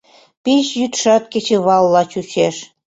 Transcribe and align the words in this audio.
Пич 0.43 0.67
йӱдшат 0.79 1.23
кечывалла 1.31 2.01
чучеш. 2.11 2.55